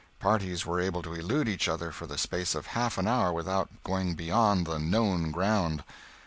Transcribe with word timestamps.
Parties 0.19 0.65
were 0.65 0.79
able 0.79 1.03
to 1.03 1.13
elude 1.13 1.47
each 1.47 1.67
other 1.67 1.91
for 1.91 2.07
the 2.07 2.17
space 2.17 2.55
of 2.55 2.65
half 2.73 2.97
an 2.97 3.07
hour 3.07 3.31
without 3.31 3.69
going 3.83 4.15
beyond 4.15 4.65
the 4.65 4.79
"known" 4.79 5.29
ground. 5.29 5.83